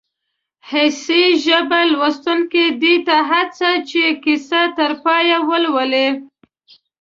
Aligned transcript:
حسي 0.69 1.23
ژبه 1.45 1.79
لوستونکی 1.91 2.65
دې 2.81 2.95
ته 3.07 3.15
هڅوي 3.29 3.75
چې 3.89 4.03
کیسه 4.23 4.61
تر 4.77 4.91
پایه 5.03 5.37
ولولي 5.49 6.07